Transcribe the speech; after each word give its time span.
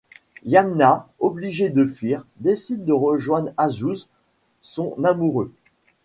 Yamna, 0.45 1.07
obligée 1.19 1.69
de 1.69 1.85
fuir, 1.85 2.25
décide 2.39 2.85
de 2.85 2.91
rejoindre 2.91 3.53
Azzouz, 3.55 4.07
son 4.63 4.95
amoureux. 5.03 5.51